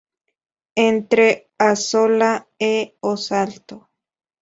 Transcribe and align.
Entre 0.89 1.27
a 1.67 1.71
sola 1.89 2.31
e 2.73 2.75
o 3.11 3.13
salto. 3.27 3.75